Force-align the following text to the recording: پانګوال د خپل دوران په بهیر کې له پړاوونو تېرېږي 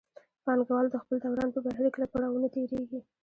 پانګوال 0.45 0.85
د 0.89 0.95
خپل 1.03 1.15
دوران 1.23 1.49
په 1.53 1.59
بهیر 1.65 1.87
کې 1.93 1.99
له 2.01 2.07
پړاوونو 2.11 2.47
تېرېږي 2.55 2.99